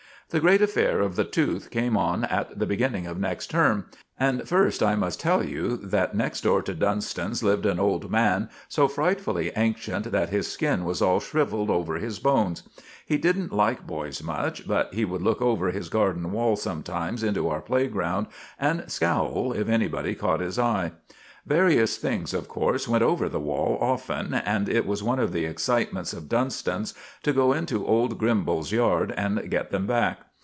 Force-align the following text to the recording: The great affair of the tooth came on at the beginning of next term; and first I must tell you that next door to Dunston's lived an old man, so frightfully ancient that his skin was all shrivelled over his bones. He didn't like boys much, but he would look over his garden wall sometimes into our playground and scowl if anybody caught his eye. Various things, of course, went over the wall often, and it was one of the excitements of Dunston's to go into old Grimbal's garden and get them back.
The 0.31 0.39
great 0.39 0.61
affair 0.61 1.01
of 1.01 1.17
the 1.17 1.25
tooth 1.25 1.69
came 1.71 1.97
on 1.97 2.23
at 2.23 2.57
the 2.57 2.65
beginning 2.65 3.05
of 3.05 3.19
next 3.19 3.47
term; 3.47 3.87
and 4.17 4.47
first 4.47 4.81
I 4.81 4.95
must 4.95 5.19
tell 5.19 5.43
you 5.43 5.75
that 5.75 6.15
next 6.15 6.39
door 6.39 6.61
to 6.61 6.73
Dunston's 6.73 7.43
lived 7.43 7.65
an 7.65 7.81
old 7.81 8.09
man, 8.09 8.47
so 8.69 8.87
frightfully 8.87 9.51
ancient 9.57 10.09
that 10.13 10.29
his 10.29 10.47
skin 10.49 10.85
was 10.85 11.01
all 11.01 11.19
shrivelled 11.19 11.69
over 11.69 11.95
his 11.95 12.17
bones. 12.19 12.63
He 13.05 13.17
didn't 13.17 13.51
like 13.51 13.85
boys 13.85 14.23
much, 14.23 14.65
but 14.65 14.93
he 14.93 15.03
would 15.03 15.21
look 15.21 15.41
over 15.41 15.71
his 15.71 15.89
garden 15.89 16.31
wall 16.31 16.55
sometimes 16.55 17.23
into 17.23 17.49
our 17.49 17.59
playground 17.59 18.27
and 18.57 18.89
scowl 18.89 19.51
if 19.51 19.67
anybody 19.67 20.15
caught 20.15 20.39
his 20.39 20.57
eye. 20.57 20.93
Various 21.43 21.97
things, 21.97 22.35
of 22.35 22.47
course, 22.47 22.87
went 22.87 23.03
over 23.03 23.27
the 23.27 23.39
wall 23.39 23.75
often, 23.81 24.35
and 24.35 24.69
it 24.69 24.85
was 24.85 25.01
one 25.01 25.17
of 25.17 25.33
the 25.33 25.45
excitements 25.45 26.13
of 26.13 26.29
Dunston's 26.29 26.93
to 27.23 27.33
go 27.33 27.51
into 27.51 27.83
old 27.87 28.19
Grimbal's 28.19 28.71
garden 28.71 29.15
and 29.17 29.49
get 29.49 29.71
them 29.71 29.87
back. 29.87 30.19